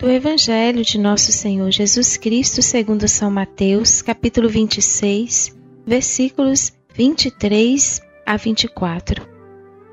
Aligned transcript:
Do 0.00 0.10
Evangelho 0.10 0.82
de 0.82 0.96
Nosso 0.96 1.30
Senhor 1.30 1.70
Jesus 1.70 2.16
Cristo, 2.16 2.62
segundo 2.62 3.06
São 3.06 3.30
Mateus, 3.30 4.00
capítulo 4.00 4.48
26, 4.48 5.54
versículos 5.86 6.72
23 6.94 8.00
a 8.24 8.34
24. 8.38 9.28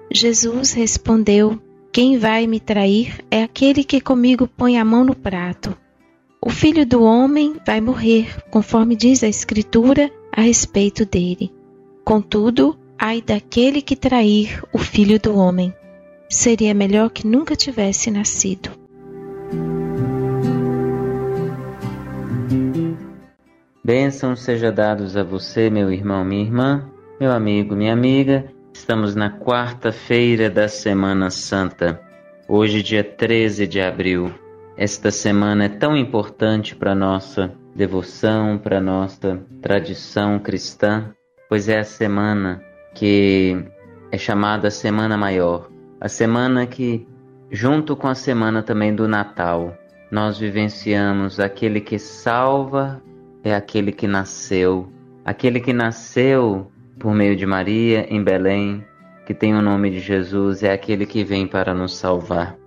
Jesus 0.09 0.71
respondeu: 0.71 1.61
Quem 1.91 2.17
vai 2.17 2.47
me 2.47 2.57
trair 2.57 3.19
é 3.29 3.43
aquele 3.43 3.83
que 3.83 3.99
comigo 3.99 4.47
põe 4.47 4.77
a 4.77 4.85
mão 4.85 5.03
no 5.03 5.13
prato. 5.13 5.77
O 6.41 6.49
filho 6.49 6.85
do 6.85 7.03
homem 7.03 7.57
vai 7.65 7.81
morrer, 7.81 8.33
conforme 8.49 8.95
diz 8.95 9.25
a 9.25 9.27
Escritura 9.27 10.09
a 10.31 10.39
respeito 10.39 11.05
dele. 11.05 11.51
Contudo, 12.05 12.79
ai 12.97 13.21
daquele 13.21 13.81
que 13.81 13.97
trair 13.97 14.63
o 14.71 14.77
filho 14.77 15.19
do 15.19 15.35
homem. 15.35 15.73
Seria 16.29 16.73
melhor 16.73 17.09
que 17.09 17.27
nunca 17.27 17.57
tivesse 17.57 18.09
nascido. 18.09 18.76
Bênçãos 23.87 24.41
seja 24.41 24.69
dados 24.69 25.15
a 25.15 25.23
você, 25.23 25.69
meu 25.69 25.89
irmão, 25.89 26.25
minha 26.25 26.43
irmã, 26.43 26.91
meu 27.21 27.31
amigo, 27.31 27.73
minha 27.73 27.93
amiga. 27.93 28.43
Estamos 28.73 29.15
na 29.15 29.39
quarta-feira 29.39 30.49
da 30.49 30.67
Semana 30.67 31.29
Santa. 31.29 31.97
Hoje, 32.49 32.83
dia 32.83 33.01
13 33.01 33.65
de 33.65 33.79
abril. 33.79 34.29
Esta 34.75 35.09
semana 35.09 35.63
é 35.63 35.69
tão 35.69 35.95
importante 35.95 36.75
para 36.75 36.93
nossa 36.93 37.53
devoção, 37.73 38.57
para 38.57 38.81
nossa 38.81 39.39
tradição 39.61 40.37
cristã, 40.37 41.13
pois 41.47 41.69
é 41.69 41.79
a 41.79 41.85
semana 41.85 42.61
que 42.93 43.55
é 44.11 44.17
chamada 44.17 44.69
Semana 44.69 45.15
Maior, 45.15 45.69
a 46.01 46.09
semana 46.09 46.67
que, 46.67 47.07
junto 47.49 47.95
com 47.95 48.09
a 48.09 48.15
semana 48.15 48.61
também 48.61 48.93
do 48.93 49.07
Natal, 49.07 49.77
nós 50.11 50.37
vivenciamos 50.37 51.39
aquele 51.39 51.79
que 51.79 51.97
salva 51.97 53.01
é 53.47 53.55
aquele 53.55 53.91
que 53.91 54.07
nasceu, 54.07 54.87
aquele 55.23 55.59
que 55.59 55.71
nasceu 55.71 56.69
por 56.99 57.13
meio 57.13 57.35
de 57.35 57.45
Maria 57.45 58.05
em 58.09 58.23
Belém, 58.23 58.83
que 59.25 59.33
tem 59.33 59.55
o 59.55 59.61
nome 59.61 59.89
de 59.89 59.99
Jesus, 59.99 60.63
é 60.63 60.71
aquele 60.71 61.05
que 61.05 61.23
vem 61.23 61.47
para 61.47 61.73
nos 61.73 61.95
salvar. 61.95 62.57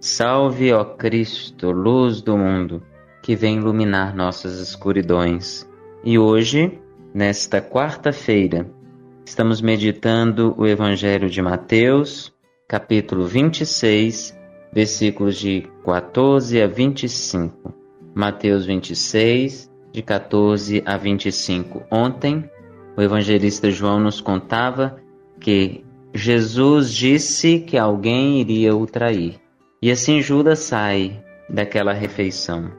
Salve, 0.00 0.72
ó 0.72 0.84
Cristo, 0.84 1.70
luz 1.70 2.22
do 2.22 2.38
mundo, 2.38 2.82
que 3.22 3.36
vem 3.36 3.58
iluminar 3.58 4.14
nossas 4.14 4.60
escuridões. 4.60 5.68
E 6.02 6.18
hoje, 6.18 6.80
nesta 7.12 7.60
quarta-feira, 7.60 8.66
estamos 9.24 9.60
meditando 9.60 10.54
o 10.56 10.66
Evangelho 10.66 11.28
de 11.28 11.42
Mateus, 11.42 12.32
capítulo 12.66 13.26
26, 13.26 14.38
versículos 14.72 15.36
de 15.36 15.68
14 15.84 16.62
a 16.62 16.66
25. 16.66 17.74
Mateus 18.14 18.64
26, 18.66 19.69
de 19.92 20.02
14 20.02 20.82
a 20.86 20.96
25. 20.96 21.82
Ontem, 21.90 22.48
o 22.96 23.02
evangelista 23.02 23.70
João 23.70 24.00
nos 24.00 24.20
contava 24.20 24.96
que 25.40 25.84
Jesus 26.14 26.92
disse 26.92 27.60
que 27.60 27.78
alguém 27.78 28.40
iria 28.40 28.74
o 28.74 28.86
trair. 28.86 29.40
E 29.80 29.90
assim 29.90 30.20
Judas 30.20 30.58
sai 30.58 31.22
daquela 31.48 31.92
refeição. 31.92 32.70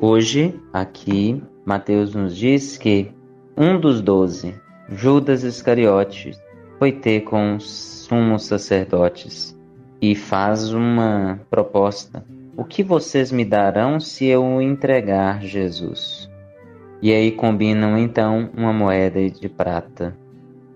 Hoje, 0.00 0.54
aqui, 0.72 1.42
Mateus 1.64 2.14
nos 2.14 2.36
diz 2.36 2.76
que 2.76 3.10
um 3.56 3.80
dos 3.80 4.00
doze, 4.00 4.54
Judas 4.88 5.42
Iscariotes, 5.42 6.38
foi 6.78 6.92
ter 6.92 7.22
com 7.22 7.56
os 7.56 7.68
sumos 8.06 8.44
sacerdotes 8.44 9.58
e 10.00 10.14
faz 10.14 10.72
uma 10.72 11.40
proposta. 11.50 12.24
O 12.56 12.64
que 12.64 12.82
vocês 12.82 13.32
me 13.32 13.44
darão 13.44 13.98
se 13.98 14.26
eu 14.26 14.60
entregar 14.60 15.42
Jesus? 15.42 16.30
E 17.00 17.12
aí 17.12 17.30
combinam 17.32 17.98
então 17.98 18.50
uma 18.56 18.72
moeda 18.72 19.28
de 19.28 19.48
prata. 19.48 20.16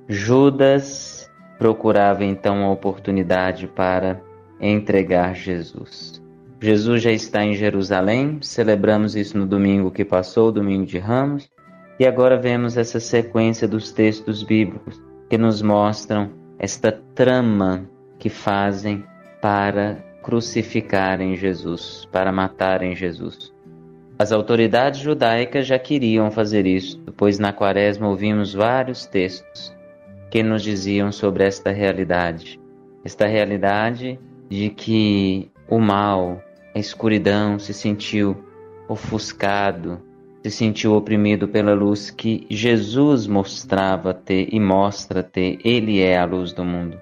Judas 0.08 1.30
procurava 1.58 2.24
então 2.24 2.64
a 2.64 2.70
oportunidade 2.70 3.66
para 3.66 4.20
entregar 4.60 5.34
Jesus. 5.34 6.22
Jesus 6.60 7.02
já 7.02 7.10
está 7.10 7.44
em 7.44 7.54
Jerusalém, 7.54 8.38
celebramos 8.42 9.16
isso 9.16 9.38
no 9.38 9.46
domingo 9.46 9.90
que 9.90 10.04
passou, 10.04 10.52
domingo 10.52 10.84
de 10.84 10.98
Ramos, 10.98 11.48
e 11.98 12.06
agora 12.06 12.36
vemos 12.36 12.76
essa 12.76 13.00
sequência 13.00 13.66
dos 13.66 13.92
textos 13.92 14.42
bíblicos 14.42 15.00
que 15.28 15.38
nos 15.38 15.62
mostram 15.62 16.30
esta 16.58 16.92
trama 17.14 17.88
que 18.18 18.28
fazem 18.28 19.04
para 19.40 19.96
crucificarem 20.22 21.36
Jesus, 21.36 22.06
para 22.12 22.30
matarem 22.30 22.94
Jesus. 22.94 23.54
As 24.20 24.32
autoridades 24.32 25.00
judaicas 25.00 25.66
já 25.66 25.78
queriam 25.78 26.30
fazer 26.30 26.66
isso, 26.66 27.02
pois 27.16 27.38
na 27.38 27.54
Quaresma 27.54 28.06
ouvimos 28.06 28.52
vários 28.52 29.06
textos 29.06 29.74
que 30.30 30.42
nos 30.42 30.62
diziam 30.62 31.10
sobre 31.10 31.42
esta 31.42 31.70
realidade. 31.70 32.60
Esta 33.02 33.26
realidade 33.26 34.20
de 34.46 34.68
que 34.68 35.50
o 35.66 35.78
mal, 35.78 36.38
a 36.74 36.78
escuridão 36.78 37.58
se 37.58 37.72
sentiu 37.72 38.36
ofuscado 38.86 39.98
se 40.42 40.50
sentiu 40.50 40.92
oprimido 40.92 41.48
pela 41.48 41.72
luz 41.72 42.10
que 42.10 42.46
Jesus 42.50 43.26
mostrava 43.26 44.12
ter 44.12 44.48
e 44.52 44.60
mostra 44.60 45.22
ter. 45.22 45.58
Ele 45.64 45.98
é 45.98 46.18
a 46.18 46.26
luz 46.26 46.52
do 46.52 46.62
mundo. 46.62 47.00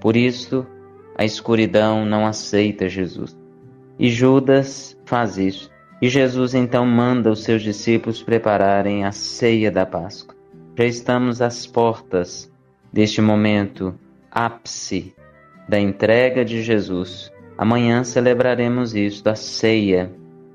Por 0.00 0.16
isso, 0.16 0.64
a 1.18 1.24
escuridão 1.24 2.04
não 2.04 2.24
aceita 2.24 2.88
Jesus. 2.88 3.36
E 3.98 4.08
Judas 4.10 4.96
faz 5.04 5.38
isso. 5.38 5.71
E 6.02 6.08
Jesus 6.08 6.52
então 6.52 6.84
manda 6.84 7.30
os 7.30 7.44
seus 7.44 7.62
discípulos 7.62 8.20
prepararem 8.20 9.04
a 9.04 9.12
ceia 9.12 9.70
da 9.70 9.86
Páscoa. 9.86 10.34
Já 10.76 10.84
estamos 10.84 11.40
às 11.40 11.64
portas 11.64 12.52
deste 12.92 13.20
momento 13.20 13.94
ápice 14.28 15.14
da 15.68 15.78
entrega 15.78 16.44
de 16.44 16.60
Jesus. 16.60 17.32
Amanhã 17.56 18.02
celebraremos 18.02 18.96
isso, 18.96 19.28
a 19.28 19.36
ceia, 19.36 20.10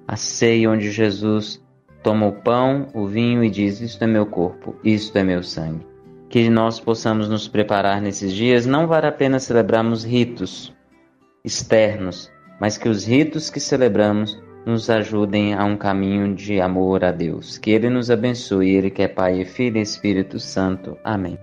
a 0.06 0.18
ceia 0.18 0.70
onde 0.70 0.92
Jesus 0.92 1.64
toma 2.04 2.28
o 2.28 2.34
pão, 2.34 2.90
o 2.94 3.08
vinho 3.08 3.42
e 3.42 3.50
diz: 3.50 3.80
Isto 3.80 4.04
é 4.04 4.08
meu 4.08 4.26
corpo, 4.26 4.76
isto 4.84 5.18
é 5.18 5.24
meu 5.24 5.42
sangue. 5.42 5.88
Que 6.28 6.50
nós 6.50 6.78
possamos 6.78 7.30
nos 7.30 7.48
preparar 7.48 8.02
nesses 8.02 8.34
dias, 8.34 8.66
não 8.66 8.86
vale 8.86 9.08
a 9.08 9.14
pena 9.14 9.40
celebrarmos 9.40 10.04
ritos 10.04 10.76
externos, 11.42 12.30
mas 12.60 12.78
que 12.78 12.90
os 12.90 13.06
ritos 13.06 13.50
que 13.50 13.62
celebramos 13.62 14.38
nos 14.68 14.90
ajudem 14.90 15.54
a 15.54 15.64
um 15.64 15.78
caminho 15.78 16.36
de 16.36 16.60
amor 16.60 17.04
a 17.04 17.12
Deus. 17.12 17.58
Que 17.58 17.72
Ele 17.72 17.90
nos 17.90 18.12
abençoe, 18.12 18.76
Ele 18.76 18.90
que 18.90 19.02
é 19.02 19.08
Pai, 19.08 19.46
Filho 19.46 19.78
e 19.78 19.82
Espírito 19.82 20.40
Santo. 20.40 20.98
Amém. 21.04 21.40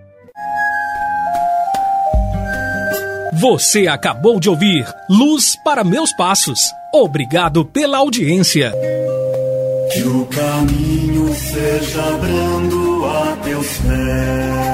Você 3.41 3.89
acabou 3.89 4.39
de 4.39 4.49
ouvir 4.49 4.87
Luz 5.09 5.57
para 5.65 5.83
Meus 5.83 6.13
Passos. 6.13 6.61
Obrigado 6.93 7.65
pela 7.65 7.99
audiência. 7.99 8.73
Que 9.93 10.03
o 10.03 10.27
caminho 10.27 11.35
seja 11.35 12.03
brando 12.19 13.05
a 13.07 13.37
teus 13.43 13.79
pés, 13.79 14.74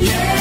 yeah. 0.00 0.39